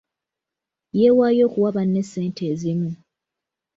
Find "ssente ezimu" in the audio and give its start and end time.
2.05-2.91